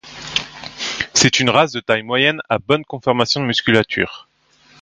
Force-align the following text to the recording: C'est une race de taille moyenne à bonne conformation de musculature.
C'est 1.13 1.39
une 1.41 1.51
race 1.51 1.73
de 1.73 1.79
taille 1.79 2.01
moyenne 2.01 2.41
à 2.49 2.57
bonne 2.57 2.83
conformation 2.83 3.39
de 3.39 3.45
musculature. 3.45 4.27